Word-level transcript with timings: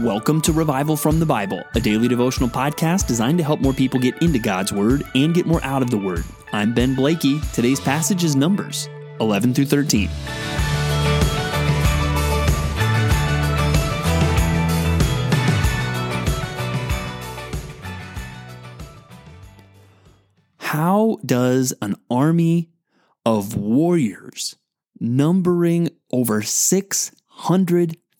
Welcome 0.00 0.40
to 0.40 0.52
Revival 0.52 0.96
from 0.96 1.20
the 1.20 1.26
Bible, 1.26 1.62
a 1.76 1.80
daily 1.80 2.08
devotional 2.08 2.48
podcast 2.48 3.06
designed 3.06 3.38
to 3.38 3.44
help 3.44 3.60
more 3.60 3.72
people 3.72 4.00
get 4.00 4.20
into 4.20 4.40
God's 4.40 4.72
Word 4.72 5.04
and 5.14 5.32
get 5.32 5.46
more 5.46 5.62
out 5.62 5.82
of 5.82 5.90
the 5.90 5.96
Word. 5.96 6.24
I'm 6.52 6.74
Ben 6.74 6.96
Blakey. 6.96 7.40
Today's 7.52 7.78
passage 7.78 8.24
is 8.24 8.34
Numbers 8.34 8.88
11 9.20 9.54
through 9.54 9.66
13. 9.66 10.08
How 20.56 21.18
does 21.24 21.72
an 21.80 21.94
army 22.10 22.68
of 23.24 23.56
warriors 23.56 24.56
numbering 24.98 25.90
over 26.10 26.42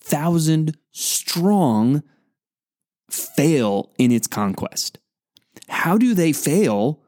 600,000 0.04 0.76
strong 0.92 2.02
fail 3.10 3.92
in 3.98 4.12
its 4.12 4.26
conquest? 4.26 4.98
How 5.68 5.96
do 5.96 6.14
they 6.14 6.32
fail 6.32 7.00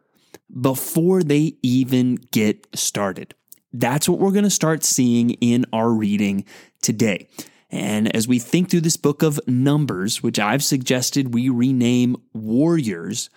before 0.60 1.22
they 1.22 1.56
even 1.62 2.16
get 2.32 2.66
started? 2.74 3.34
That's 3.72 4.08
what 4.08 4.18
we're 4.18 4.30
going 4.30 4.44
to 4.44 4.50
start 4.50 4.84
seeing 4.84 5.30
in 5.30 5.66
our 5.72 5.90
reading 5.90 6.44
today. 6.80 7.28
And 7.68 8.14
as 8.14 8.26
we 8.26 8.38
think 8.38 8.70
through 8.70 8.82
this 8.82 8.96
book 8.96 9.22
of 9.22 9.40
Numbers, 9.46 10.22
which 10.22 10.38
I've 10.38 10.64
suggested 10.64 11.34
we 11.34 11.48
rename 11.48 12.16
Warriors, 12.32 13.28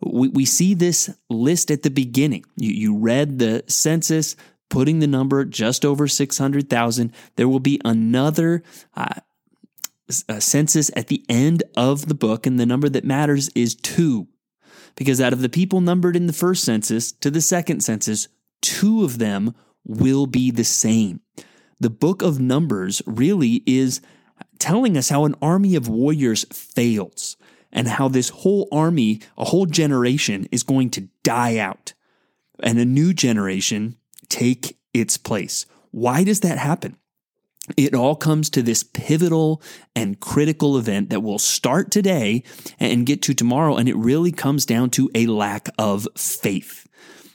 we, 0.00 0.28
we 0.28 0.44
see 0.44 0.74
this 0.74 1.10
list 1.30 1.70
at 1.70 1.82
the 1.82 1.90
beginning. 1.90 2.44
You, 2.56 2.72
you 2.72 2.96
read 2.96 3.38
the 3.38 3.62
census, 3.68 4.34
putting 4.68 4.98
the 4.98 5.06
number 5.06 5.44
just 5.44 5.84
over 5.84 6.08
600,000. 6.08 7.12
There 7.36 7.48
will 7.48 7.60
be 7.60 7.80
another 7.84 8.62
uh, 8.96 9.20
census 10.38 10.90
at 10.96 11.08
the 11.08 11.24
end 11.28 11.62
of 11.76 12.08
the 12.08 12.14
book, 12.14 12.46
and 12.46 12.58
the 12.58 12.66
number 12.66 12.88
that 12.88 13.04
matters 13.04 13.50
is 13.54 13.74
two. 13.74 14.28
Because 14.96 15.20
out 15.20 15.32
of 15.32 15.40
the 15.40 15.48
people 15.48 15.80
numbered 15.80 16.16
in 16.16 16.26
the 16.26 16.32
first 16.32 16.64
census 16.64 17.10
to 17.12 17.30
the 17.30 17.40
second 17.40 17.80
census, 17.80 18.28
two 18.62 19.04
of 19.04 19.18
them 19.18 19.54
will 19.84 20.26
be 20.26 20.50
the 20.50 20.64
same. 20.64 21.20
The 21.80 21.90
book 21.90 22.22
of 22.22 22.40
Numbers 22.40 23.02
really 23.06 23.62
is 23.66 24.00
telling 24.58 24.96
us 24.96 25.08
how 25.08 25.24
an 25.24 25.34
army 25.42 25.74
of 25.74 25.88
warriors 25.88 26.44
fails 26.52 27.36
and 27.72 27.88
how 27.88 28.08
this 28.08 28.28
whole 28.28 28.68
army, 28.70 29.20
a 29.36 29.44
whole 29.44 29.66
generation, 29.66 30.48
is 30.52 30.62
going 30.62 30.90
to 30.90 31.08
die 31.24 31.58
out 31.58 31.92
and 32.60 32.78
a 32.78 32.84
new 32.84 33.12
generation 33.12 33.96
take 34.28 34.78
its 34.92 35.16
place. 35.16 35.66
Why 35.90 36.24
does 36.24 36.40
that 36.40 36.58
happen? 36.58 36.96
It 37.76 37.94
all 37.94 38.14
comes 38.14 38.50
to 38.50 38.62
this 38.62 38.82
pivotal 38.82 39.62
and 39.96 40.20
critical 40.20 40.76
event 40.76 41.08
that 41.10 41.22
will 41.22 41.38
start 41.38 41.90
today 41.90 42.42
and 42.78 43.06
get 43.06 43.22
to 43.22 43.34
tomorrow, 43.34 43.76
and 43.76 43.88
it 43.88 43.96
really 43.96 44.32
comes 44.32 44.66
down 44.66 44.90
to 44.90 45.10
a 45.14 45.26
lack 45.26 45.70
of 45.78 46.06
faith. 46.16 46.86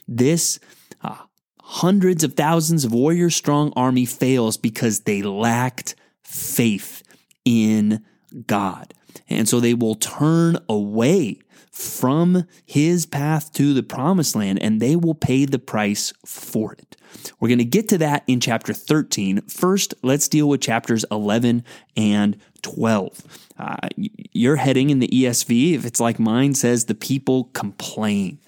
This 0.06 0.60
uh, 1.02 1.16
hundreds 1.60 2.22
of 2.22 2.34
thousands 2.34 2.84
of 2.84 2.92
warrior 2.92 3.30
strong 3.30 3.72
army 3.74 4.04
fails 4.04 4.56
because 4.56 5.00
they 5.00 5.22
lacked 5.22 5.96
faith 6.22 7.02
in 7.44 8.04
God. 8.46 8.94
And 9.28 9.48
so 9.48 9.58
they 9.58 9.74
will 9.74 9.96
turn 9.96 10.58
away 10.68 11.40
from 11.70 12.44
his 12.64 13.06
path 13.06 13.52
to 13.52 13.72
the 13.72 13.82
promised 13.82 14.34
land 14.34 14.60
and 14.60 14.80
they 14.80 14.96
will 14.96 15.14
pay 15.14 15.44
the 15.44 15.58
price 15.58 16.12
for 16.24 16.72
it. 16.72 16.96
We're 17.38 17.48
going 17.48 17.58
to 17.58 17.64
get 17.64 17.88
to 17.90 17.98
that 17.98 18.24
in 18.26 18.40
chapter 18.40 18.72
13. 18.72 19.42
First, 19.42 19.94
let's 20.02 20.28
deal 20.28 20.48
with 20.48 20.60
chapters 20.60 21.04
11 21.10 21.64
and 21.96 22.36
12. 22.62 23.48
Uh, 23.58 23.76
your 23.96 24.56
heading 24.56 24.90
in 24.90 24.98
the 24.98 25.08
ESV, 25.08 25.74
if 25.74 25.84
it's 25.84 26.00
like 26.00 26.18
mine, 26.18 26.54
says 26.54 26.84
the 26.84 26.94
people 26.94 27.44
complain. 27.44 28.38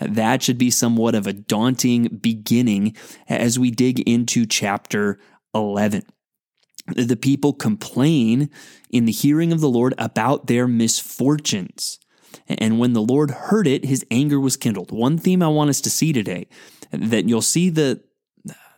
That 0.00 0.42
should 0.42 0.58
be 0.58 0.70
somewhat 0.70 1.14
of 1.14 1.26
a 1.26 1.32
daunting 1.32 2.18
beginning 2.20 2.96
as 3.28 3.58
we 3.58 3.70
dig 3.70 4.00
into 4.00 4.46
chapter 4.46 5.18
11 5.54 6.04
the 6.96 7.16
people 7.16 7.52
complain 7.52 8.50
in 8.90 9.04
the 9.04 9.12
hearing 9.12 9.52
of 9.52 9.60
the 9.60 9.68
Lord 9.68 9.92
about 9.98 10.46
their 10.46 10.66
misfortunes. 10.66 11.98
And 12.46 12.78
when 12.78 12.92
the 12.92 13.02
Lord 13.02 13.30
heard 13.30 13.66
it, 13.66 13.84
his 13.84 14.04
anger 14.10 14.38
was 14.38 14.56
kindled. 14.56 14.90
One 14.90 15.18
theme 15.18 15.42
I 15.42 15.48
want 15.48 15.70
us 15.70 15.80
to 15.82 15.90
see 15.90 16.12
today 16.12 16.46
that 16.92 17.28
you'll 17.28 17.42
see 17.42 17.70
the, 17.70 18.02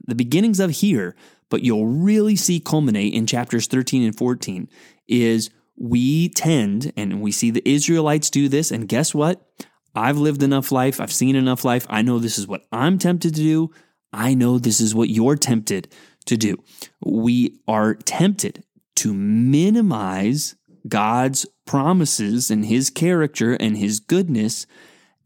the 0.06 0.14
beginnings 0.14 0.60
of 0.60 0.70
here, 0.70 1.14
but 1.48 1.62
you'll 1.62 1.86
really 1.86 2.36
see 2.36 2.60
culminate 2.60 3.12
in 3.12 3.26
chapters 3.26 3.66
13 3.66 4.02
and 4.02 4.16
14 4.16 4.68
is 5.08 5.50
we 5.76 6.28
tend, 6.28 6.92
and 6.96 7.20
we 7.20 7.32
see 7.32 7.50
the 7.50 7.68
Israelites 7.68 8.28
do 8.28 8.48
this, 8.48 8.70
and 8.70 8.88
guess 8.88 9.14
what? 9.14 9.46
I've 9.94 10.18
lived 10.18 10.42
enough 10.42 10.70
life, 10.70 11.00
I've 11.00 11.12
seen 11.12 11.34
enough 11.34 11.64
life, 11.64 11.86
I 11.88 12.02
know 12.02 12.18
this 12.18 12.38
is 12.38 12.46
what 12.46 12.66
I'm 12.70 12.98
tempted 12.98 13.34
to 13.34 13.40
do. 13.40 13.70
I 14.12 14.34
know 14.34 14.58
this 14.58 14.80
is 14.80 14.94
what 14.94 15.08
you're 15.08 15.36
tempted 15.36 15.92
to 16.26 16.36
do. 16.36 16.62
We 17.04 17.60
are 17.68 17.94
tempted 17.94 18.64
to 18.96 19.14
minimize 19.14 20.56
God's 20.88 21.46
promises 21.66 22.50
and 22.50 22.64
his 22.64 22.90
character 22.90 23.54
and 23.54 23.76
his 23.76 24.00
goodness 24.00 24.66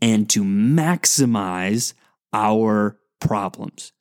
and 0.00 0.28
to 0.30 0.42
maximize 0.44 1.94
our 2.32 2.98
problems. 3.20 3.92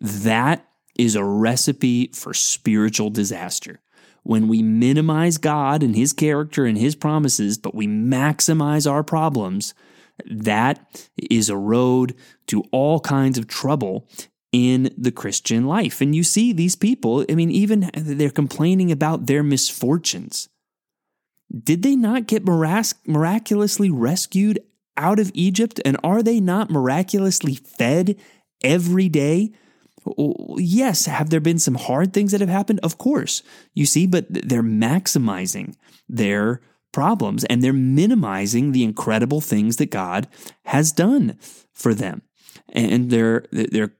That 0.00 0.66
is 0.98 1.14
a 1.16 1.24
recipe 1.24 2.08
for 2.14 2.32
spiritual 2.34 3.10
disaster. 3.10 3.80
When 4.22 4.48
we 4.48 4.62
minimize 4.62 5.38
God 5.38 5.82
and 5.82 5.96
his 5.96 6.12
character 6.12 6.66
and 6.66 6.76
his 6.76 6.94
promises, 6.94 7.58
but 7.58 7.74
we 7.74 7.86
maximize 7.86 8.90
our 8.90 9.02
problems, 9.02 9.74
that 10.30 11.08
is 11.30 11.48
a 11.48 11.56
road 11.56 12.14
to 12.48 12.62
all 12.70 13.00
kinds 13.00 13.38
of 13.38 13.46
trouble 13.46 14.06
in 14.52 14.92
the 14.96 15.12
Christian 15.12 15.66
life. 15.66 16.00
And 16.00 16.14
you 16.14 16.22
see 16.22 16.52
these 16.52 16.76
people, 16.76 17.24
I 17.30 17.34
mean, 17.34 17.50
even 17.50 17.90
they're 17.94 18.30
complaining 18.30 18.92
about 18.92 19.26
their 19.26 19.42
misfortunes. 19.42 20.48
Did 21.56 21.82
they 21.82 21.96
not 21.96 22.26
get 22.26 22.44
mirac- 22.44 23.06
miraculously 23.06 23.90
rescued 23.90 24.60
out 24.96 25.18
of 25.18 25.30
Egypt? 25.34 25.80
And 25.84 25.96
are 26.04 26.22
they 26.22 26.40
not 26.40 26.70
miraculously 26.70 27.54
fed 27.54 28.16
every 28.62 29.08
day? 29.08 29.52
Yes, 30.56 31.06
have 31.06 31.30
there 31.30 31.40
been 31.40 31.58
some 31.58 31.74
hard 31.74 32.12
things 32.12 32.32
that 32.32 32.40
have 32.40 32.50
happened? 32.50 32.80
Of 32.82 32.98
course, 32.98 33.42
you 33.74 33.84
see, 33.84 34.06
but 34.06 34.26
they're 34.30 34.62
maximizing 34.62 35.74
their 36.08 36.60
problems 36.92 37.44
and 37.44 37.62
they're 37.62 37.72
minimizing 37.72 38.72
the 38.72 38.82
incredible 38.82 39.40
things 39.40 39.76
that 39.76 39.90
God 39.90 40.26
has 40.64 40.92
done 40.92 41.38
for 41.72 41.94
them. 41.94 42.22
And 42.70 43.10
they're 43.10 43.44
they're 43.52 43.92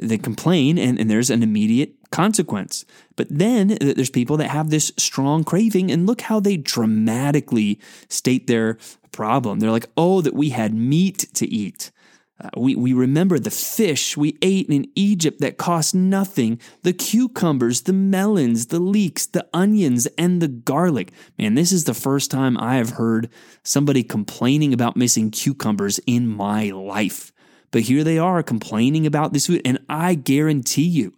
they 0.00 0.18
complain 0.18 0.78
and, 0.78 0.98
and 0.98 1.10
there's 1.10 1.30
an 1.30 1.42
immediate 1.42 1.94
consequence. 2.10 2.84
But 3.16 3.28
then 3.30 3.78
there's 3.80 4.10
people 4.10 4.36
that 4.38 4.48
have 4.48 4.70
this 4.70 4.92
strong 4.96 5.44
craving, 5.44 5.90
and 5.90 6.06
look 6.06 6.22
how 6.22 6.40
they 6.40 6.56
dramatically 6.56 7.80
state 8.08 8.46
their 8.46 8.78
problem. 9.12 9.60
They're 9.60 9.70
like, 9.70 9.90
oh, 9.96 10.20
that 10.20 10.34
we 10.34 10.50
had 10.50 10.74
meat 10.74 11.26
to 11.34 11.46
eat. 11.46 11.90
Uh, 12.42 12.48
we, 12.56 12.74
we 12.74 12.92
remember 12.94 13.38
the 13.38 13.50
fish 13.50 14.16
we 14.16 14.38
ate 14.40 14.68
in 14.70 14.90
Egypt 14.94 15.40
that 15.40 15.58
cost 15.58 15.94
nothing, 15.94 16.58
the 16.82 16.92
cucumbers, 16.94 17.82
the 17.82 17.92
melons, 17.92 18.66
the 18.66 18.80
leeks, 18.80 19.26
the 19.26 19.46
onions, 19.52 20.06
and 20.16 20.40
the 20.40 20.48
garlic. 20.48 21.12
Man, 21.38 21.54
this 21.54 21.70
is 21.70 21.84
the 21.84 21.92
first 21.92 22.30
time 22.30 22.56
I 22.56 22.76
have 22.76 22.90
heard 22.90 23.28
somebody 23.62 24.02
complaining 24.02 24.72
about 24.72 24.96
missing 24.96 25.30
cucumbers 25.30 26.00
in 26.06 26.26
my 26.28 26.70
life. 26.70 27.30
But 27.72 27.82
here 27.82 28.04
they 28.04 28.18
are 28.18 28.42
complaining 28.42 29.06
about 29.06 29.32
this 29.32 29.46
food. 29.46 29.60
And 29.64 29.78
I 29.88 30.14
guarantee 30.14 30.88
you, 30.88 31.12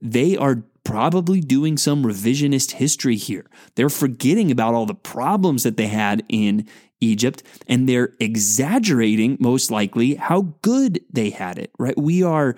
they 0.00 0.36
are 0.36 0.62
probably 0.84 1.40
doing 1.40 1.76
some 1.76 2.04
revisionist 2.04 2.72
history 2.72 3.16
here. 3.16 3.46
They're 3.74 3.88
forgetting 3.88 4.50
about 4.50 4.74
all 4.74 4.86
the 4.86 4.94
problems 4.94 5.62
that 5.62 5.76
they 5.76 5.88
had 5.88 6.24
in 6.28 6.66
Egypt 7.00 7.42
and 7.66 7.88
they're 7.88 8.14
exaggerating, 8.18 9.36
most 9.40 9.70
likely, 9.70 10.14
how 10.16 10.54
good 10.62 11.00
they 11.12 11.30
had 11.30 11.58
it, 11.58 11.70
right? 11.78 11.96
We 11.96 12.22
are 12.22 12.56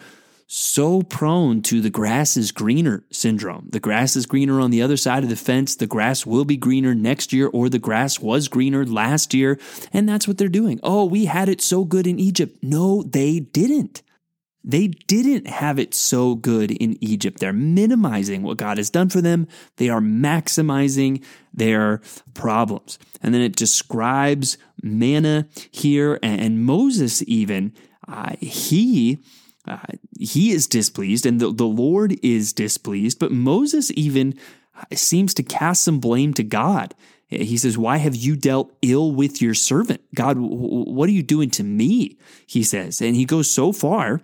so 0.54 1.00
prone 1.02 1.62
to 1.62 1.80
the 1.80 1.88
grass 1.88 2.36
is 2.36 2.52
greener 2.52 3.04
syndrome. 3.10 3.68
The 3.70 3.80
grass 3.80 4.16
is 4.16 4.26
greener 4.26 4.60
on 4.60 4.70
the 4.70 4.82
other 4.82 4.98
side 4.98 5.22
of 5.22 5.30
the 5.30 5.36
fence. 5.36 5.74
The 5.76 5.86
grass 5.86 6.26
will 6.26 6.44
be 6.44 6.58
greener 6.58 6.94
next 6.94 7.32
year, 7.32 7.48
or 7.48 7.70
the 7.70 7.78
grass 7.78 8.18
was 8.18 8.48
greener 8.48 8.84
last 8.84 9.32
year. 9.32 9.58
And 9.94 10.06
that's 10.06 10.28
what 10.28 10.36
they're 10.36 10.48
doing. 10.48 10.78
Oh, 10.82 11.06
we 11.06 11.24
had 11.24 11.48
it 11.48 11.62
so 11.62 11.86
good 11.86 12.06
in 12.06 12.18
Egypt. 12.20 12.58
No, 12.62 13.02
they 13.02 13.40
didn't. 13.40 14.02
They 14.64 14.88
didn't 14.88 15.48
have 15.48 15.78
it 15.78 15.94
so 15.94 16.34
good 16.34 16.70
in 16.70 16.96
Egypt. 17.00 17.40
They're 17.40 17.52
minimizing 17.52 18.42
what 18.42 18.58
God 18.58 18.78
has 18.78 18.90
done 18.90 19.08
for 19.08 19.20
them. 19.20 19.48
They 19.76 19.88
are 19.88 20.00
maximizing 20.00 21.24
their 21.52 22.00
problems. 22.34 22.98
And 23.22 23.34
then 23.34 23.42
it 23.42 23.56
describes 23.56 24.58
manna 24.82 25.48
here, 25.70 26.18
and 26.22 26.64
Moses 26.64 27.22
even, 27.26 27.72
uh, 28.06 28.36
he 28.40 29.18
uh, 29.66 29.78
he 30.18 30.50
is 30.50 30.66
displeased 30.66 31.24
and 31.24 31.40
the, 31.40 31.52
the 31.52 31.64
Lord 31.64 32.18
is 32.22 32.52
displeased. 32.52 33.20
But 33.20 33.30
Moses 33.30 33.92
even 33.94 34.34
seems 34.92 35.34
to 35.34 35.42
cast 35.42 35.84
some 35.84 36.00
blame 36.00 36.34
to 36.34 36.42
God. 36.42 36.94
He 37.28 37.56
says, 37.56 37.78
Why 37.78 37.96
have 37.98 38.14
you 38.14 38.36
dealt 38.36 38.72
ill 38.82 39.12
with 39.12 39.40
your 39.40 39.54
servant? 39.54 40.02
God, 40.14 40.36
what 40.38 41.08
are 41.08 41.12
you 41.12 41.22
doing 41.22 41.50
to 41.50 41.64
me? 41.64 42.18
He 42.46 42.62
says. 42.62 43.00
And 43.00 43.16
he 43.16 43.24
goes 43.24 43.50
so 43.50 43.72
far 43.72 44.22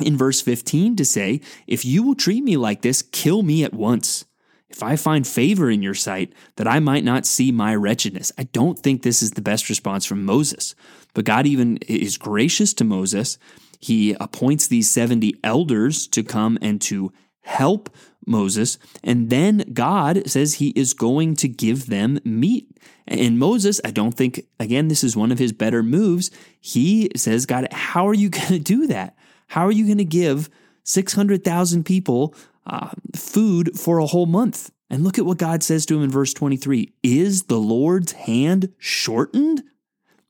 in 0.00 0.16
verse 0.16 0.40
15 0.40 0.96
to 0.96 1.04
say, 1.04 1.40
If 1.66 1.84
you 1.84 2.02
will 2.02 2.14
treat 2.14 2.42
me 2.42 2.56
like 2.56 2.82
this, 2.82 3.02
kill 3.02 3.42
me 3.42 3.64
at 3.64 3.74
once. 3.74 4.24
If 4.68 4.82
I 4.82 4.96
find 4.96 5.26
favor 5.26 5.70
in 5.70 5.82
your 5.82 5.94
sight, 5.94 6.32
that 6.56 6.66
I 6.66 6.80
might 6.80 7.04
not 7.04 7.26
see 7.26 7.52
my 7.52 7.74
wretchedness. 7.74 8.32
I 8.38 8.44
don't 8.44 8.78
think 8.78 9.02
this 9.02 9.22
is 9.22 9.32
the 9.32 9.42
best 9.42 9.68
response 9.68 10.06
from 10.06 10.24
Moses. 10.24 10.74
But 11.12 11.26
God 11.26 11.46
even 11.46 11.76
is 11.88 12.16
gracious 12.16 12.72
to 12.74 12.84
Moses. 12.84 13.36
He 13.80 14.14
appoints 14.14 14.66
these 14.66 14.90
70 14.90 15.34
elders 15.44 16.06
to 16.08 16.22
come 16.22 16.56
and 16.62 16.80
to 16.82 17.12
help 17.42 17.94
Moses. 18.26 18.78
And 19.02 19.28
then 19.28 19.64
God 19.74 20.28
says 20.30 20.54
he 20.54 20.70
is 20.70 20.94
going 20.94 21.36
to 21.36 21.48
give 21.48 21.86
them 21.86 22.18
meat. 22.24 22.68
And 23.06 23.38
Moses, 23.38 23.80
I 23.84 23.90
don't 23.90 24.14
think, 24.14 24.46
again, 24.58 24.88
this 24.88 25.04
is 25.04 25.16
one 25.16 25.32
of 25.32 25.38
his 25.38 25.52
better 25.52 25.82
moves. 25.82 26.30
He 26.60 27.10
says, 27.16 27.46
God, 27.46 27.68
how 27.72 28.08
are 28.08 28.14
you 28.14 28.30
going 28.30 28.48
to 28.48 28.58
do 28.58 28.86
that? 28.86 29.16
How 29.48 29.66
are 29.66 29.72
you 29.72 29.84
going 29.84 29.98
to 29.98 30.04
give 30.04 30.48
600,000 30.84 31.84
people 31.84 32.34
uh, 32.66 32.90
food 33.14 33.78
for 33.78 33.98
a 33.98 34.06
whole 34.06 34.26
month? 34.26 34.70
And 34.90 35.04
look 35.04 35.18
at 35.18 35.24
what 35.24 35.38
God 35.38 35.62
says 35.62 35.86
to 35.86 35.96
him 35.96 36.02
in 36.02 36.10
verse 36.10 36.34
23 36.34 36.92
Is 37.02 37.44
the 37.44 37.58
Lord's 37.58 38.12
hand 38.12 38.72
shortened? 38.78 39.62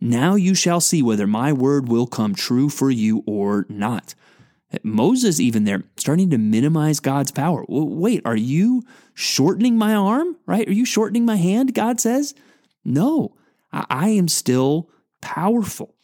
Now 0.01 0.35
you 0.35 0.55
shall 0.55 0.81
see 0.81 1.03
whether 1.03 1.27
my 1.27 1.53
word 1.53 1.89
will 1.89 2.07
come 2.07 2.35
true 2.35 2.69
for 2.69 2.91
you 2.91 3.23
or 3.27 3.67
not. 3.69 4.15
Moses, 4.83 5.39
even 5.39 5.65
there, 5.65 5.85
starting 5.97 6.31
to 6.31 6.39
minimize 6.39 7.01
God's 7.01 7.31
power. 7.31 7.65
Wait, 7.69 8.23
are 8.25 8.37
you 8.37 8.83
shortening 9.15 9.77
my 9.77 9.95
arm? 9.95 10.37
Right? 10.47 10.67
Are 10.67 10.73
you 10.73 10.87
shortening 10.87 11.25
my 11.25 11.37
hand? 11.37 11.75
God 11.75 12.01
says, 12.01 12.35
No, 12.85 13.37
I 13.73 14.09
am 14.11 14.29
still 14.29 14.89
powerful. 15.21 15.95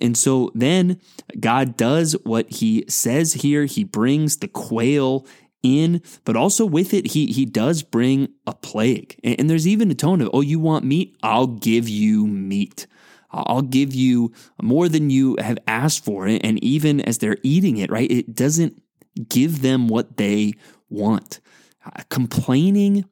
And 0.00 0.16
so 0.16 0.50
then 0.54 1.00
God 1.38 1.76
does 1.76 2.12
what 2.24 2.50
he 2.50 2.84
says 2.88 3.34
here. 3.34 3.66
He 3.66 3.84
brings 3.84 4.38
the 4.38 4.48
quail 4.48 5.26
in, 5.62 6.02
but 6.24 6.36
also 6.36 6.64
with 6.66 6.94
it, 6.94 7.08
he, 7.08 7.26
he 7.26 7.44
does 7.44 7.82
bring 7.82 8.28
a 8.46 8.54
plague. 8.54 9.18
And 9.24 9.48
there's 9.48 9.66
even 9.66 9.90
a 9.90 9.94
tone 9.94 10.20
of, 10.20 10.30
oh, 10.32 10.40
you 10.40 10.58
want 10.58 10.84
meat? 10.84 11.16
I'll 11.22 11.46
give 11.46 11.88
you 11.88 12.26
meat. 12.26 12.86
I'll 13.30 13.62
give 13.62 13.94
you 13.94 14.32
more 14.62 14.88
than 14.88 15.10
you 15.10 15.36
have 15.40 15.58
asked 15.66 16.04
for. 16.04 16.26
And 16.26 16.62
even 16.62 17.00
as 17.00 17.18
they're 17.18 17.38
eating 17.42 17.78
it, 17.78 17.90
right, 17.90 18.10
it 18.10 18.34
doesn't 18.34 18.80
give 19.28 19.62
them 19.62 19.88
what 19.88 20.16
they 20.16 20.54
want. 20.88 21.40
Uh, 21.84 22.02
complaining 22.10 23.04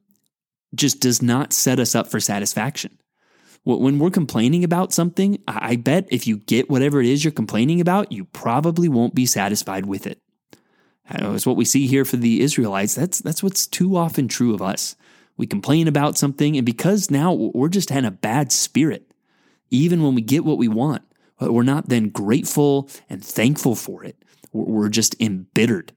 just 0.73 0.99
does 0.99 1.21
not 1.21 1.53
set 1.53 1.79
us 1.79 1.93
up 1.93 2.07
for 2.07 2.19
satisfaction. 2.19 2.97
When 3.65 3.97
we're 3.97 4.09
complaining 4.09 4.63
about 4.63 4.91
something, 4.91 5.41
I 5.47 5.77
bet 5.77 6.07
if 6.11 6.27
you 6.27 6.37
get 6.37 6.69
whatever 6.69 6.99
it 6.99 7.07
is 7.07 7.23
you're 7.23 7.31
complaining 7.31 7.79
about, 7.79 8.11
you 8.11 8.25
probably 8.25 8.89
won't 8.89 9.15
be 9.15 9.25
satisfied 9.25 9.85
with 9.85 10.05
it. 10.05 10.19
It's 11.09 11.45
what 11.45 11.55
we 11.55 11.65
see 11.65 11.87
here 11.87 12.05
for 12.05 12.17
the 12.17 12.41
Israelites. 12.41 12.95
That's, 12.95 13.19
that's 13.19 13.41
what's 13.41 13.65
too 13.65 13.95
often 13.95 14.27
true 14.27 14.53
of 14.53 14.61
us. 14.61 14.95
We 15.37 15.47
complain 15.47 15.87
about 15.87 16.17
something, 16.17 16.57
and 16.57 16.65
because 16.65 17.09
now 17.09 17.33
we're 17.33 17.69
just 17.69 17.89
in 17.89 18.05
a 18.05 18.11
bad 18.11 18.51
spirit, 18.51 19.11
even 19.71 20.03
when 20.03 20.13
we 20.13 20.21
get 20.21 20.45
what 20.45 20.57
we 20.57 20.67
want, 20.67 21.03
we're 21.39 21.63
not 21.63 21.89
then 21.89 22.09
grateful 22.09 22.89
and 23.09 23.23
thankful 23.23 23.75
for 23.75 24.03
it. 24.03 24.17
We're 24.51 24.89
just 24.89 25.19
embittered 25.19 25.93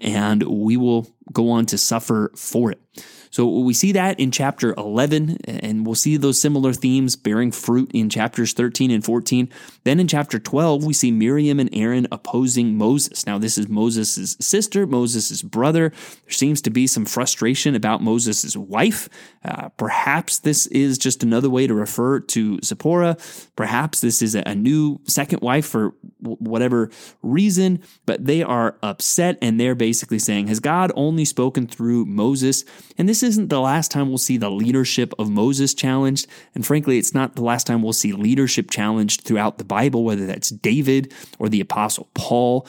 and 0.00 0.42
we 0.42 0.76
will 0.76 1.08
go 1.32 1.50
on 1.50 1.66
to 1.66 1.78
suffer 1.78 2.30
for 2.36 2.70
it. 2.70 2.80
So 3.30 3.46
we 3.46 3.74
see 3.74 3.92
that 3.92 4.18
in 4.18 4.30
chapter 4.30 4.74
11, 4.76 5.38
and 5.44 5.86
we'll 5.86 5.94
see 5.94 6.16
those 6.16 6.40
similar 6.40 6.72
themes 6.72 7.16
bearing 7.16 7.52
fruit 7.52 7.90
in 7.92 8.08
chapters 8.08 8.52
13 8.52 8.90
and 8.90 9.04
14. 9.04 9.48
Then 9.84 10.00
in 10.00 10.08
chapter 10.08 10.38
12, 10.38 10.84
we 10.84 10.92
see 10.92 11.10
Miriam 11.10 11.60
and 11.60 11.70
Aaron 11.72 12.06
opposing 12.10 12.76
Moses. 12.76 13.26
Now, 13.26 13.38
this 13.38 13.58
is 13.58 13.68
Moses' 13.68 14.36
sister, 14.40 14.86
Moses' 14.86 15.42
brother. 15.42 15.90
There 15.90 16.32
seems 16.32 16.62
to 16.62 16.70
be 16.70 16.86
some 16.86 17.04
frustration 17.04 17.74
about 17.74 18.02
Moses' 18.02 18.56
wife. 18.56 19.08
Uh, 19.44 19.68
perhaps 19.70 20.38
this 20.38 20.66
is 20.68 20.98
just 20.98 21.22
another 21.22 21.50
way 21.50 21.66
to 21.66 21.74
refer 21.74 22.20
to 22.20 22.58
Zipporah. 22.64 23.16
Perhaps 23.56 24.00
this 24.00 24.22
is 24.22 24.34
a 24.34 24.54
new 24.54 25.00
second 25.04 25.40
wife 25.42 25.66
for 25.66 25.94
whatever 26.20 26.90
reason, 27.22 27.80
but 28.06 28.24
they 28.24 28.42
are 28.42 28.76
upset 28.82 29.38
and 29.40 29.60
they're 29.60 29.74
basically 29.74 30.18
saying, 30.18 30.48
Has 30.48 30.60
God 30.60 30.92
only 30.94 31.24
spoken 31.24 31.66
through 31.66 32.04
Moses? 32.06 32.64
And 32.96 33.08
this 33.08 33.17
isn't 33.22 33.48
the 33.48 33.60
last 33.60 33.90
time 33.90 34.08
we'll 34.08 34.18
see 34.18 34.36
the 34.36 34.50
leadership 34.50 35.12
of 35.18 35.30
Moses 35.30 35.74
challenged. 35.74 36.26
And 36.54 36.66
frankly, 36.66 36.98
it's 36.98 37.14
not 37.14 37.36
the 37.36 37.42
last 37.42 37.66
time 37.66 37.82
we'll 37.82 37.92
see 37.92 38.12
leadership 38.12 38.70
challenged 38.70 39.22
throughout 39.22 39.58
the 39.58 39.64
Bible, 39.64 40.04
whether 40.04 40.26
that's 40.26 40.50
David 40.50 41.12
or 41.38 41.48
the 41.48 41.60
Apostle 41.60 42.08
Paul. 42.14 42.66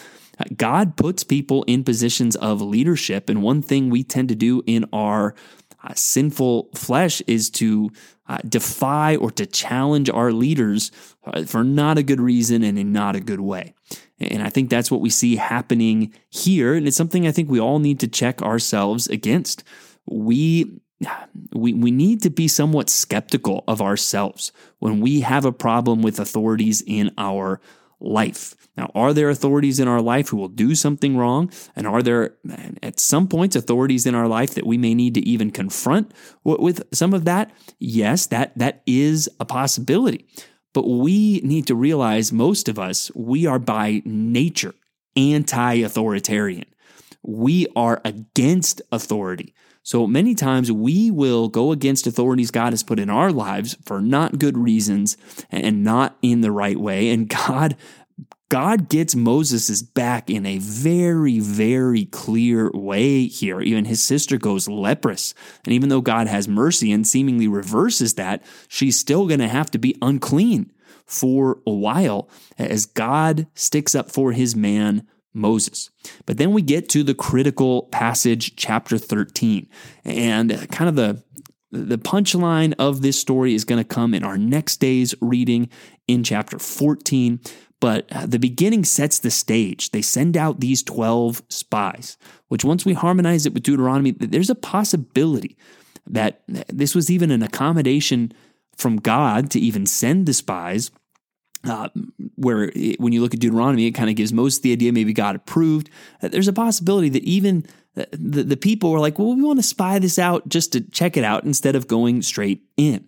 God 0.56 0.96
puts 0.96 1.24
people 1.24 1.64
in 1.64 1.84
positions 1.84 2.36
of 2.38 2.62
leadership. 2.62 3.30
And 3.30 3.42
one 3.42 3.62
thing 3.62 3.90
we 3.90 4.04
tend 4.04 4.30
to 4.30 4.36
do 4.36 4.64
in 4.66 4.86
our 4.94 5.36
uh, 5.84 5.94
sinful 5.96 6.70
flesh 6.76 7.22
is 7.22 7.50
to 7.50 7.90
uh, 8.28 8.38
defy 8.48 9.16
or 9.16 9.32
to 9.32 9.46
challenge 9.46 10.10
our 10.10 10.32
leaders 10.32 10.92
uh, 11.26 11.44
for 11.44 11.64
not 11.64 11.98
a 11.98 12.04
good 12.04 12.22
reason 12.22 12.64
and 12.64 12.78
in 12.78 12.92
not 12.92 13.16
a 13.16 13.20
good 13.20 13.40
way. 13.40 13.74
And 14.20 14.44
I 14.44 14.50
think 14.50 14.70
that's 14.70 14.92
what 14.92 15.02
we 15.02 15.10
see 15.10 15.38
happening 15.38 16.14
here. 16.30 16.74
And 16.74 16.88
it's 16.88 16.98
something 16.98 17.26
I 17.26 17.32
think 17.32 17.50
we 17.50 17.60
all 17.60 17.80
need 17.80 18.00
to 18.02 18.08
check 18.08 18.42
ourselves 18.42 19.08
against. 19.08 19.64
We 20.10 20.82
we, 21.54 21.74
we 21.74 21.92
need 21.92 22.22
to 22.24 22.30
be 22.30 22.48
somewhat 22.48 22.90
skeptical 22.90 23.64
of 23.68 23.82
ourselves 23.82 24.52
when 24.80 25.00
we 25.00 25.22
have 25.22 25.46
a 25.46 25.52
problem 25.52 26.02
with 26.02 26.20
authorities 26.20 26.84
in 26.86 27.12
our 27.18 27.62
life. 28.02 28.56
Now, 28.78 28.92
are 28.96 29.14
there 29.14 29.30
authorities 29.30 29.80
in 29.80 29.88
our 29.88 30.02
life 30.02 30.30
who 30.30 30.38
will 30.38 30.48
do 30.48 30.74
something 30.76 31.18
wrong? 31.18 31.52
And 31.76 31.86
are 31.86 32.02
there, 32.02 32.36
at 32.82 33.00
some 33.00 33.28
points, 33.28 33.56
authorities 33.56 34.06
in 34.06 34.16
our 34.16 34.28
life 34.28 34.56
that 34.56 34.66
we 34.66 34.78
may 34.78 34.94
need 34.94 35.14
to 35.16 35.22
even 35.22 35.52
confront 35.52 36.14
with 36.44 36.84
some 36.94 37.14
of 37.14 37.26
that? 37.26 37.52
Yes, 37.80 38.26
that, 38.28 38.58
that 38.58 38.82
is 38.86 39.30
a 39.40 39.46
possibility. 39.46 40.26
But 40.74 40.88
we 40.88 41.40
need 41.42 41.68
to 41.68 41.76
realize 41.76 42.32
most 42.32 42.70
of 42.70 42.80
us, 42.80 43.12
we 43.16 43.46
are 43.46 43.60
by 43.60 44.02
nature 44.06 44.76
anti 45.16 45.76
authoritarian. 45.76 46.66
We 47.22 47.68
are 47.76 48.02
against 48.06 48.82
authority. 48.92 49.54
So 49.84 50.06
many 50.06 50.36
times 50.36 50.72
we 50.72 51.10
will 51.10 51.48
go 51.48 51.72
against 51.72 52.06
authorities 52.06 52.52
God 52.52 52.74
has 52.74 52.84
put 52.84 53.00
in 53.00 53.10
our 53.10 53.32
lives 53.32 53.78
for 53.86 54.02
not 54.02 54.40
good 54.40 54.58
reasons 54.58 55.18
and 55.50 55.84
not 55.84 56.18
in 56.22 56.42
the 56.42 56.52
right 56.52 56.80
way. 56.80 57.10
And 57.10 57.28
God 57.30 57.76
God 58.50 58.90
gets 58.90 59.16
Moses' 59.16 59.84
back 59.84 60.28
in 60.28 60.44
a 60.48 60.58
very, 60.58 61.40
very 61.40 62.06
clear 62.06 62.72
way 62.74 63.28
here. 63.28 63.62
Even 63.62 63.86
his 63.86 64.02
sister 64.02 64.40
goes 64.40 64.68
leprous. 64.68 65.36
And 65.66 65.74
even 65.74 65.90
though 65.90 66.02
God 66.02 66.26
has 66.26 66.48
mercy 66.48 66.92
and 66.92 67.08
seemingly 67.08 67.48
reverses 67.48 68.16
that, 68.16 68.44
she's 68.68 68.98
still 68.98 69.28
going 69.28 69.40
to 69.40 69.48
have 69.48 69.70
to 69.72 69.78
be 69.78 69.96
unclean 70.02 70.72
for 71.06 71.60
a 71.68 71.72
while 71.72 72.28
as 72.58 72.88
God 72.88 73.46
sticks 73.54 73.94
up 73.94 74.12
for 74.12 74.32
his 74.32 74.56
man 74.56 75.08
Moses. 75.34 75.90
But 76.26 76.38
then 76.38 76.54
we 76.54 76.62
get 76.62 76.90
to 76.90 77.04
the 77.04 77.14
critical 77.14 77.84
passage, 77.92 78.56
chapter 78.56 78.98
13. 78.98 79.68
And 80.06 80.70
kind 80.72 80.90
of 80.90 80.96
the 80.96 81.24
the 81.72 82.00
punchline 82.00 82.74
of 82.80 83.04
this 83.04 83.20
story 83.20 83.54
is 83.54 83.64
going 83.64 83.78
to 83.78 83.88
come 83.88 84.16
in 84.16 84.24
our 84.24 84.40
next 84.40 84.78
day's 84.78 85.14
reading 85.22 85.70
in 86.08 86.24
chapter 86.24 86.58
14. 86.58 87.40
But 87.80 88.12
uh, 88.12 88.26
the 88.26 88.40
beginning 88.40 88.84
sets 88.84 89.20
the 89.20 89.32
stage. 89.32 89.92
They 89.92 90.02
send 90.02 90.36
out 90.36 90.60
these 90.60 90.84
12 90.84 91.44
spies, 91.48 92.18
which 92.48 92.66
once 92.66 92.86
we 92.86 92.94
harmonize 92.94 93.46
it 93.46 93.54
with 93.54 93.64
Deuteronomy, 93.64 94.12
there's 94.12 94.50
a 94.50 94.56
possibility 94.56 95.58
that 96.08 96.42
this 96.48 96.96
was 96.96 97.10
even 97.10 97.32
an 97.32 97.44
accommodation 97.44 98.34
from 98.76 98.98
God 98.98 99.52
to 99.52 99.60
even 99.60 99.86
send 99.86 100.26
the 100.26 100.34
spies. 100.34 100.92
Uh, 101.66 101.90
where 102.36 102.72
it, 102.74 103.02
when 103.02 103.12
you 103.12 103.22
look 103.22 103.34
at 103.34 103.42
Deuteronomy, 103.42 103.86
it 103.86 103.92
kind 103.92 104.10
of 104.10 104.16
gives 104.16 104.32
Moses 104.32 104.62
the 104.62 104.72
idea 104.72 104.94
maybe 104.94 105.12
God 105.12 105.36
approved. 105.36 105.90
Uh, 106.24 106.30
there's 106.30 106.48
a 106.48 106.54
possibility 106.54 107.10
that 107.10 107.24
even 107.24 107.66
the, 108.12 108.44
the 108.44 108.58
people 108.58 108.92
were 108.92 109.00
like, 109.00 109.20
well, 109.20 109.36
we 109.36 109.42
want 109.42 109.60
to 109.60 109.64
spy 109.64 110.00
this 110.00 110.20
out 110.20 110.48
just 110.48 110.72
to 110.74 110.82
check 110.82 111.18
it 111.18 111.24
out 111.24 111.44
instead 111.44 111.76
of 111.76 111.88
going 111.88 112.22
straight 112.22 112.64
in. 112.78 113.08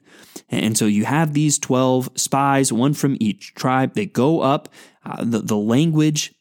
And 0.50 0.78
so 0.78 0.86
you 0.86 1.06
have 1.06 1.34
these 1.34 1.60
12 1.60 2.10
spies, 2.16 2.74
one 2.74 2.94
from 2.94 3.18
each 3.20 3.54
tribe. 3.56 3.94
They 3.94 4.06
go 4.06 4.42
up. 4.42 4.70
Uh, 5.06 5.24
the, 5.24 5.40
the 5.40 5.58
language 5.58 6.34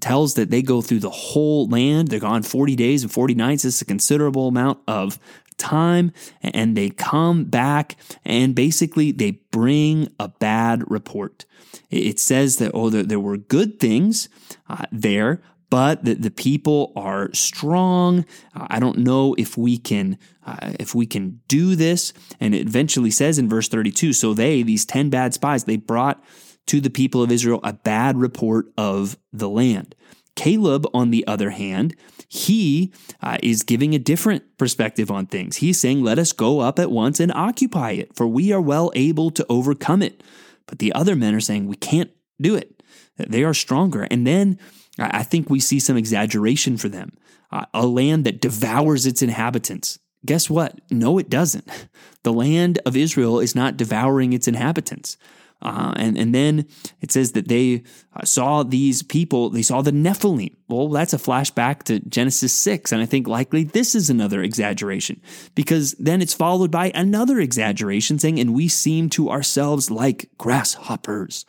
tells 0.00 0.34
that 0.34 0.50
they 0.50 0.62
go 0.62 0.82
through 0.82 0.98
the 1.00 1.10
whole 1.10 1.68
land. 1.68 2.08
They're 2.08 2.20
gone 2.20 2.42
40 2.42 2.76
days 2.76 3.02
and 3.02 3.12
40 3.12 3.34
nights. 3.34 3.64
It's 3.64 3.80
a 3.80 3.86
considerable 3.86 4.48
amount 4.48 4.80
of 4.88 5.18
time. 5.54 6.12
And 6.42 6.76
they 6.76 6.90
come 6.90 7.44
back 7.44 7.96
and 8.24 8.54
basically 8.54 9.12
they 9.12 9.42
bring 9.50 10.08
a 10.18 10.28
bad 10.28 10.90
report. 10.90 11.44
It 11.90 12.18
says 12.18 12.56
that, 12.56 12.72
oh, 12.74 12.90
there, 12.90 13.02
there 13.02 13.20
were 13.20 13.36
good 13.36 13.78
things 13.78 14.28
uh, 14.68 14.86
there, 14.90 15.42
but 15.70 16.04
the, 16.04 16.14
the 16.14 16.30
people 16.30 16.92
are 16.96 17.32
strong. 17.32 18.26
Uh, 18.54 18.66
I 18.68 18.78
don't 18.78 18.98
know 18.98 19.34
if 19.38 19.56
we 19.56 19.78
can 19.78 20.18
uh, 20.44 20.72
if 20.80 20.94
we 20.94 21.06
can 21.06 21.40
do 21.48 21.76
this. 21.76 22.12
And 22.40 22.54
it 22.54 22.66
eventually 22.66 23.10
says 23.10 23.38
in 23.38 23.48
verse 23.48 23.68
32 23.68 24.12
so 24.12 24.34
they, 24.34 24.62
these 24.62 24.84
10 24.84 25.08
bad 25.08 25.34
spies, 25.34 25.64
they 25.64 25.76
brought 25.76 26.22
to 26.66 26.80
the 26.80 26.90
people 26.90 27.22
of 27.22 27.32
Israel 27.32 27.60
a 27.62 27.72
bad 27.72 28.18
report 28.18 28.66
of 28.76 29.16
the 29.32 29.48
land. 29.48 29.94
Caleb, 30.36 30.86
on 30.94 31.10
the 31.10 31.26
other 31.26 31.50
hand, 31.50 31.94
he 32.28 32.92
uh, 33.20 33.38
is 33.42 33.62
giving 33.62 33.94
a 33.94 33.98
different 33.98 34.56
perspective 34.56 35.10
on 35.10 35.26
things. 35.26 35.56
He's 35.56 35.78
saying, 35.78 36.02
Let 36.02 36.18
us 36.18 36.32
go 36.32 36.60
up 36.60 36.78
at 36.78 36.90
once 36.90 37.20
and 37.20 37.32
occupy 37.32 37.92
it, 37.92 38.16
for 38.16 38.26
we 38.26 38.52
are 38.52 38.60
well 38.60 38.90
able 38.94 39.30
to 39.32 39.46
overcome 39.48 40.02
it. 40.02 40.22
But 40.66 40.78
the 40.78 40.92
other 40.94 41.14
men 41.14 41.34
are 41.34 41.40
saying, 41.40 41.66
We 41.66 41.76
can't 41.76 42.10
do 42.40 42.54
it. 42.54 42.82
They 43.16 43.44
are 43.44 43.54
stronger. 43.54 44.04
And 44.04 44.26
then 44.26 44.58
I 44.98 45.22
think 45.22 45.48
we 45.48 45.60
see 45.60 45.78
some 45.78 45.96
exaggeration 45.96 46.76
for 46.76 46.88
them. 46.88 47.12
Uh, 47.50 47.66
a 47.74 47.86
land 47.86 48.24
that 48.24 48.40
devours 48.40 49.04
its 49.04 49.22
inhabitants. 49.22 49.98
Guess 50.24 50.48
what? 50.48 50.80
No, 50.90 51.18
it 51.18 51.30
doesn't. 51.30 51.68
The 52.24 52.32
land 52.32 52.78
of 52.86 52.96
Israel 52.96 53.40
is 53.40 53.56
not 53.56 53.76
devouring 53.76 54.32
its 54.32 54.46
inhabitants. 54.46 55.16
Uh, 55.62 55.92
and, 55.96 56.18
and 56.18 56.34
then 56.34 56.66
it 57.00 57.12
says 57.12 57.32
that 57.32 57.48
they 57.48 57.84
uh, 58.14 58.24
saw 58.24 58.62
these 58.62 59.02
people, 59.02 59.48
they 59.48 59.62
saw 59.62 59.80
the 59.80 59.92
Nephilim. 59.92 60.54
Well, 60.68 60.88
that's 60.88 61.12
a 61.12 61.18
flashback 61.18 61.84
to 61.84 62.00
Genesis 62.00 62.52
6. 62.52 62.92
And 62.92 63.00
I 63.00 63.06
think 63.06 63.28
likely 63.28 63.64
this 63.64 63.94
is 63.94 64.10
another 64.10 64.42
exaggeration 64.42 65.20
because 65.54 65.92
then 65.92 66.20
it's 66.20 66.34
followed 66.34 66.70
by 66.70 66.90
another 66.94 67.40
exaggeration 67.40 68.18
saying, 68.18 68.40
and 68.40 68.54
we 68.54 68.68
seem 68.68 69.08
to 69.10 69.30
ourselves 69.30 69.90
like 69.90 70.28
grasshoppers. 70.36 71.46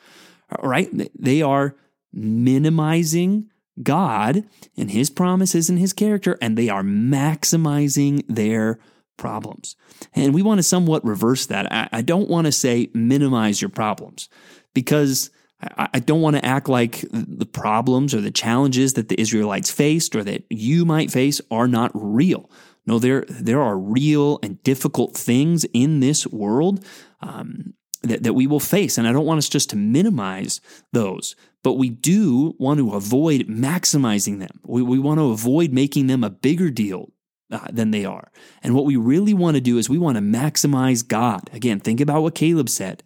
All 0.58 0.70
right? 0.70 0.90
They 1.20 1.42
are 1.42 1.76
minimizing 2.14 3.50
God 3.82 4.44
and 4.78 4.92
his 4.92 5.10
promises 5.10 5.70
and 5.70 5.80
his 5.80 5.94
character, 5.94 6.38
and 6.42 6.56
they 6.56 6.70
are 6.70 6.84
maximizing 6.84 8.24
their 8.28 8.80
problems. 9.18 9.76
And 10.14 10.34
we 10.34 10.42
want 10.42 10.60
to 10.60 10.64
somewhat 10.64 11.06
reverse 11.06 11.46
that. 11.48 11.72
I, 11.72 11.90
I 11.92 12.02
don't 12.02 12.30
want 12.30 12.46
to 12.46 12.52
say 12.52 12.90
minimize 12.94 13.62
your 13.62 13.70
problems 13.70 14.30
because 14.74 15.30
I, 15.62 15.90
I 15.96 16.00
don't 16.00 16.22
want 16.22 16.36
to 16.36 16.46
act 16.46 16.70
like 16.70 17.06
the 17.12 17.46
problems 17.46 18.14
or 18.14 18.22
the 18.22 18.32
challenges 18.32 18.94
that 18.94 19.10
the 19.10 19.20
Israelites 19.20 19.72
faced 19.72 20.16
or 20.16 20.24
that 20.24 20.44
you 20.50 20.86
might 20.86 21.12
face 21.12 21.42
are 21.52 21.68
not 21.68 21.92
real. 21.94 22.50
No, 22.86 23.00
there, 23.00 23.26
there 23.30 23.62
are 23.62 23.78
real 23.78 24.40
and 24.44 24.62
difficult 24.64 25.16
things 25.16 25.66
in 25.74 26.02
this 26.02 26.28
world 26.28 26.86
um, 27.22 27.76
that, 28.02 28.24
that 28.24 28.34
we 28.34 28.46
will 28.46 28.60
face. 28.60 28.98
And 28.98 29.08
I 29.08 29.14
don't 29.14 29.26
want 29.26 29.38
us 29.38 29.48
just 29.48 29.70
to 29.70 29.78
minimize 29.78 30.60
those, 30.92 31.36
but 31.64 31.74
we 31.74 31.90
do 31.90 32.56
want 32.60 32.80
to 32.80 32.94
avoid 32.94 33.48
maximizing 33.48 34.40
them. 34.40 34.60
We, 34.66 34.82
we 34.82 35.00
want 35.00 35.20
to 35.20 35.32
avoid 35.32 35.72
making 35.72 36.08
them 36.08 36.26
a 36.26 36.30
bigger 36.30 36.70
deal 36.70 37.13
uh, 37.54 37.68
than 37.72 37.92
they 37.92 38.04
are. 38.04 38.32
And 38.64 38.74
what 38.74 38.86
we 38.86 38.96
really 38.96 39.34
want 39.34 39.56
to 39.56 39.62
do 39.62 39.78
is 39.78 39.90
we 39.90 39.98
want 39.98 40.18
to 40.18 40.22
maximize 40.22 41.08
God. 41.08 41.50
Again, 41.54 41.80
think 41.80 42.02
about 42.02 42.24
what 42.24 42.36
Caleb 42.36 42.68
said. 42.68 43.04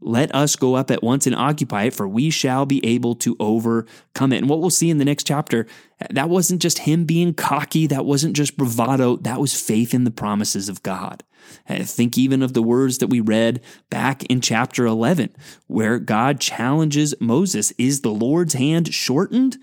Let 0.00 0.32
us 0.34 0.54
go 0.54 0.74
up 0.74 0.90
at 0.90 1.02
once 1.02 1.26
and 1.26 1.34
occupy 1.34 1.84
it, 1.84 1.94
for 1.94 2.06
we 2.06 2.30
shall 2.30 2.66
be 2.66 2.84
able 2.84 3.16
to 3.16 3.36
overcome 3.40 4.32
it. 4.32 4.38
And 4.38 4.48
what 4.48 4.60
we'll 4.60 4.70
see 4.70 4.90
in 4.90 4.98
the 4.98 5.04
next 5.04 5.26
chapter, 5.26 5.66
that 6.10 6.28
wasn't 6.28 6.62
just 6.62 6.80
him 6.80 7.04
being 7.04 7.34
cocky, 7.34 7.86
that 7.88 8.04
wasn't 8.04 8.36
just 8.36 8.56
bravado, 8.56 9.16
that 9.16 9.40
was 9.40 9.60
faith 9.60 9.94
in 9.94 10.04
the 10.04 10.10
promises 10.10 10.68
of 10.68 10.82
God. 10.82 11.24
Think 11.66 12.16
even 12.16 12.42
of 12.42 12.52
the 12.52 12.62
words 12.62 12.98
that 12.98 13.08
we 13.08 13.20
read 13.20 13.60
back 13.90 14.22
in 14.24 14.40
chapter 14.40 14.86
11, 14.86 15.34
where 15.66 15.98
God 15.98 16.40
challenges 16.40 17.14
Moses 17.20 17.72
Is 17.72 18.02
the 18.02 18.10
Lord's 18.10 18.54
hand 18.54 18.92
shortened? 18.94 19.58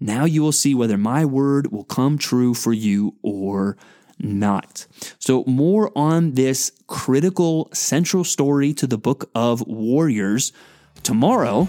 Now 0.00 0.24
you 0.24 0.42
will 0.42 0.52
see 0.52 0.74
whether 0.74 0.96
my 0.96 1.24
word 1.24 1.70
will 1.70 1.84
come 1.84 2.16
true 2.16 2.54
for 2.54 2.72
you 2.72 3.14
or 3.22 3.76
not. 4.18 4.86
So, 5.18 5.44
more 5.46 5.92
on 5.96 6.32
this 6.32 6.72
critical 6.86 7.68
central 7.72 8.24
story 8.24 8.72
to 8.74 8.86
the 8.86 8.98
book 8.98 9.30
of 9.34 9.60
Warriors 9.66 10.52
tomorrow. 11.02 11.68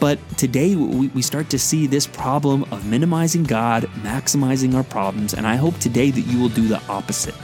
But 0.00 0.18
today 0.36 0.74
we, 0.74 1.22
start 1.22 1.48
to 1.50 1.58
see 1.58 1.86
this 1.86 2.06
problem 2.06 2.64
of 2.72 2.84
minimizing 2.86 3.44
God, 3.44 3.84
maximizing 4.02 4.74
our 4.74 4.82
problems, 4.82 5.34
and 5.34 5.46
I 5.46 5.54
hope 5.54 5.78
today 5.78 6.10
that 6.10 6.20
you 6.22 6.40
will 6.40 6.48
do 6.48 6.66
the 6.66 6.82
opposite. 6.88 7.34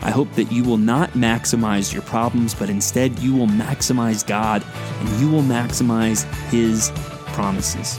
I 0.00 0.10
hope 0.10 0.32
that 0.34 0.50
you 0.50 0.64
will 0.64 0.78
not 0.78 1.10
maximize 1.10 1.92
your 1.92 2.02
problems, 2.02 2.54
but 2.54 2.70
instead 2.70 3.18
you 3.18 3.34
will 3.34 3.48
maximize 3.48 4.26
God 4.26 4.64
and 5.00 5.20
you 5.20 5.30
will 5.30 5.42
maximize 5.42 6.24
His 6.50 6.90
promises. 7.34 7.98